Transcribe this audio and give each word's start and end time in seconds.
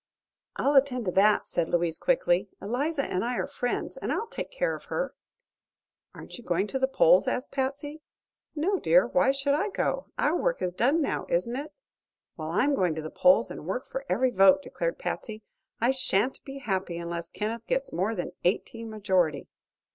"I'll 0.55 0.73
attend 0.73 1.05
to 1.05 1.11
that," 1.11 1.45
said 1.45 1.69
Louise, 1.69 1.99
quickly. 1.99 2.47
"Eliza 2.59 3.03
and 3.05 3.23
I 3.23 3.35
are 3.37 3.45
friends, 3.45 3.97
and 3.97 4.11
I'll 4.11 4.25
take 4.25 4.49
care 4.49 4.73
of 4.73 4.85
her." 4.85 5.13
"Aren't 6.15 6.39
you 6.39 6.43
going 6.43 6.65
to 6.69 6.79
the 6.79 6.87
polls?" 6.87 7.27
asked 7.27 7.51
Patsy. 7.51 8.01
"No, 8.55 8.79
dear; 8.79 9.05
why 9.05 9.29
should 9.29 9.53
I 9.53 9.69
go? 9.69 10.07
Our 10.17 10.35
work 10.35 10.59
is 10.59 10.71
done 10.73 11.03
now, 11.03 11.27
isn't 11.29 11.55
it?" 11.55 11.71
"Well, 12.35 12.49
I'm 12.49 12.73
going 12.73 12.95
to 12.95 13.03
the 13.03 13.11
polls 13.11 13.51
and 13.51 13.67
work 13.67 13.85
for 13.85 14.03
every 14.09 14.31
vote," 14.31 14.63
declared 14.63 14.97
Patsy. 14.97 15.43
"I 15.79 15.91
shan't 15.91 16.43
be 16.43 16.57
happy 16.57 16.97
unless 16.97 17.29
Kenneth 17.29 17.67
gets 17.67 17.93
more 17.93 18.15
than 18.15 18.31
eighteen 18.43 18.89
majority." 18.89 19.49